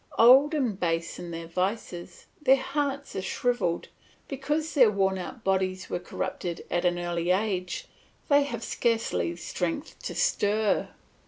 [0.17, 3.89] Old and base in their vices, their hearts are shrivelled,
[4.27, 7.85] because their worn out bodies were corrupted at an early age;
[8.27, 10.89] they have scarcely strength to stir.